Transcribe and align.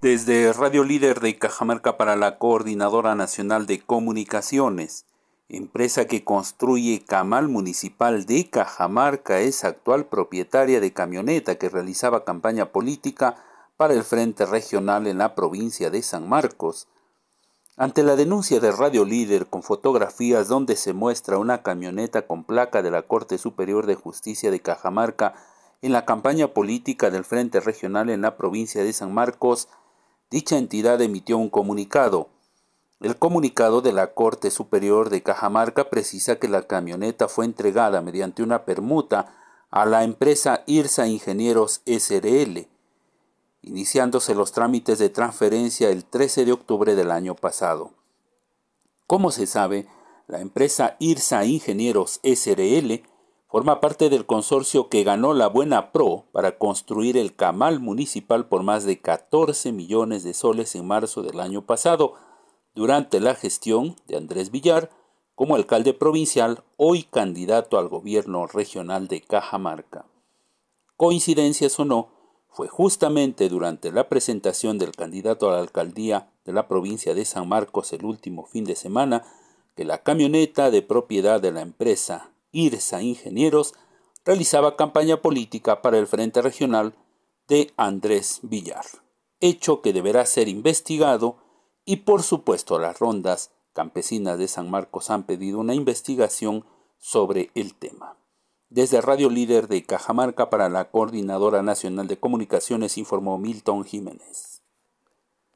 Desde 0.00 0.52
Radio 0.52 0.84
Líder 0.84 1.18
de 1.18 1.36
Cajamarca 1.38 1.96
para 1.96 2.14
la 2.14 2.38
Coordinadora 2.38 3.16
Nacional 3.16 3.66
de 3.66 3.80
Comunicaciones, 3.80 5.06
empresa 5.48 6.04
que 6.04 6.22
construye 6.22 7.02
Camal 7.04 7.48
Municipal 7.48 8.24
de 8.24 8.48
Cajamarca, 8.48 9.40
es 9.40 9.64
actual 9.64 10.06
propietaria 10.06 10.78
de 10.78 10.92
camioneta 10.92 11.56
que 11.56 11.68
realizaba 11.68 12.24
campaña 12.24 12.66
política 12.66 13.42
para 13.76 13.92
el 13.92 14.04
Frente 14.04 14.46
Regional 14.46 15.08
en 15.08 15.18
la 15.18 15.34
provincia 15.34 15.90
de 15.90 16.00
San 16.02 16.28
Marcos. 16.28 16.86
Ante 17.76 18.04
la 18.04 18.14
denuncia 18.14 18.60
de 18.60 18.70
Radio 18.70 19.04
Líder 19.04 19.48
con 19.48 19.64
fotografías 19.64 20.46
donde 20.46 20.76
se 20.76 20.92
muestra 20.92 21.38
una 21.38 21.64
camioneta 21.64 22.24
con 22.24 22.44
placa 22.44 22.82
de 22.82 22.92
la 22.92 23.02
Corte 23.02 23.36
Superior 23.36 23.86
de 23.86 23.96
Justicia 23.96 24.52
de 24.52 24.60
Cajamarca 24.60 25.34
en 25.82 25.92
la 25.92 26.04
campaña 26.04 26.46
política 26.48 27.10
del 27.10 27.24
Frente 27.24 27.58
Regional 27.58 28.10
en 28.10 28.20
la 28.20 28.36
provincia 28.36 28.84
de 28.84 28.92
San 28.92 29.12
Marcos, 29.12 29.68
dicha 30.30 30.58
entidad 30.58 31.00
emitió 31.00 31.38
un 31.38 31.50
comunicado. 31.50 32.28
El 33.00 33.16
comunicado 33.16 33.80
de 33.80 33.92
la 33.92 34.14
Corte 34.14 34.50
Superior 34.50 35.08
de 35.10 35.22
Cajamarca 35.22 35.88
precisa 35.88 36.36
que 36.36 36.48
la 36.48 36.62
camioneta 36.66 37.28
fue 37.28 37.44
entregada 37.44 38.02
mediante 38.02 38.42
una 38.42 38.64
permuta 38.64 39.34
a 39.70 39.86
la 39.86 40.02
empresa 40.02 40.64
IRSA 40.66 41.06
Ingenieros 41.06 41.82
SRL, 41.86 42.66
iniciándose 43.62 44.34
los 44.34 44.52
trámites 44.52 44.98
de 44.98 45.10
transferencia 45.10 45.90
el 45.90 46.04
13 46.04 46.44
de 46.46 46.52
octubre 46.52 46.94
del 46.94 47.10
año 47.10 47.34
pasado. 47.34 47.92
Como 49.06 49.30
se 49.30 49.46
sabe, 49.46 49.86
la 50.26 50.40
empresa 50.40 50.96
IRSA 50.98 51.44
Ingenieros 51.44 52.20
SRL 52.22 53.02
Forma 53.48 53.80
parte 53.80 54.10
del 54.10 54.26
consorcio 54.26 54.90
que 54.90 55.04
ganó 55.04 55.32
la 55.32 55.48
Buena 55.48 55.90
Pro 55.90 56.26
para 56.32 56.58
construir 56.58 57.16
el 57.16 57.34
camal 57.34 57.80
municipal 57.80 58.46
por 58.46 58.62
más 58.62 58.84
de 58.84 59.00
14 59.00 59.72
millones 59.72 60.22
de 60.22 60.34
soles 60.34 60.74
en 60.74 60.86
marzo 60.86 61.22
del 61.22 61.40
año 61.40 61.64
pasado, 61.64 62.12
durante 62.74 63.20
la 63.20 63.34
gestión 63.34 63.96
de 64.06 64.18
Andrés 64.18 64.50
Villar 64.50 64.90
como 65.34 65.56
alcalde 65.56 65.94
provincial, 65.94 66.62
hoy 66.76 67.04
candidato 67.04 67.78
al 67.78 67.88
gobierno 67.88 68.46
regional 68.46 69.08
de 69.08 69.22
Cajamarca. 69.22 70.04
Coincidencias 70.96 71.78
o 71.80 71.86
no, 71.86 72.08
fue 72.50 72.68
justamente 72.68 73.48
durante 73.48 73.92
la 73.92 74.10
presentación 74.10 74.78
del 74.78 74.92
candidato 74.92 75.48
a 75.48 75.52
la 75.54 75.60
alcaldía 75.60 76.30
de 76.44 76.52
la 76.52 76.68
provincia 76.68 77.14
de 77.14 77.24
San 77.24 77.48
Marcos 77.48 77.92
el 77.94 78.04
último 78.04 78.44
fin 78.44 78.64
de 78.64 78.74
semana 78.74 79.24
que 79.74 79.84
la 79.84 80.02
camioneta 80.02 80.70
de 80.70 80.82
propiedad 80.82 81.40
de 81.40 81.52
la 81.52 81.60
empresa 81.60 82.32
IRSA 82.58 83.02
Ingenieros 83.02 83.74
realizaba 84.24 84.76
campaña 84.76 85.22
política 85.22 85.80
para 85.80 85.98
el 85.98 86.06
Frente 86.06 86.42
Regional 86.42 86.94
de 87.46 87.72
Andrés 87.76 88.40
Villar, 88.42 88.84
hecho 89.40 89.80
que 89.80 89.92
deberá 89.92 90.26
ser 90.26 90.48
investigado 90.48 91.36
y 91.84 91.96
por 91.98 92.22
supuesto 92.22 92.78
las 92.78 92.98
rondas 92.98 93.52
campesinas 93.72 94.38
de 94.38 94.48
San 94.48 94.68
Marcos 94.70 95.08
han 95.08 95.22
pedido 95.22 95.60
una 95.60 95.74
investigación 95.74 96.66
sobre 96.98 97.50
el 97.54 97.74
tema. 97.74 98.18
Desde 98.70 99.00
Radio 99.00 99.30
Líder 99.30 99.68
de 99.68 99.84
Cajamarca 99.84 100.50
para 100.50 100.68
la 100.68 100.90
Coordinadora 100.90 101.62
Nacional 101.62 102.08
de 102.08 102.18
Comunicaciones 102.18 102.98
informó 102.98 103.38
Milton 103.38 103.84
Jiménez. 103.84 104.57